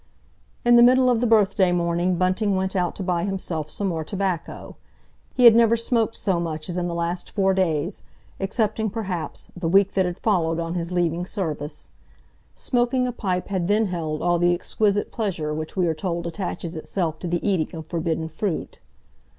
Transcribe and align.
In 0.65 0.77
the 0.77 0.81
middle 0.81 1.11
of 1.11 1.21
the 1.21 1.27
birthday 1.27 1.71
morning 1.71 2.15
Bunting 2.15 2.55
went 2.55 2.75
out 2.75 2.95
to 2.95 3.03
buy 3.03 3.23
himself 3.23 3.69
some 3.69 3.85
more 3.89 4.03
tobacco. 4.03 4.75
He 5.35 5.45
had 5.45 5.55
never 5.55 5.77
smoked 5.77 6.15
so 6.15 6.39
much 6.39 6.69
as 6.69 6.75
in 6.75 6.87
the 6.87 6.95
last 6.95 7.29
four 7.29 7.53
days, 7.53 8.01
excepting, 8.39 8.89
perhaps, 8.89 9.49
the 9.55 9.69
week 9.69 9.93
that 9.93 10.07
had 10.07 10.17
followed 10.17 10.59
on 10.59 10.73
his 10.73 10.91
leaving 10.91 11.27
service. 11.27 11.91
Smoking 12.55 13.05
a 13.05 13.11
pipe 13.11 13.49
had 13.49 13.67
then 13.67 13.89
held 13.89 14.23
all 14.23 14.39
the 14.39 14.55
exquisite 14.55 15.11
pleasure 15.11 15.53
which 15.53 15.77
we 15.77 15.85
are 15.85 15.93
told 15.93 16.25
attaches 16.25 16.75
itself 16.75 17.19
to 17.19 17.27
the 17.27 17.47
eating 17.47 17.75
of 17.75 17.85
forbidden 17.85 18.27
fruit. 18.27 18.79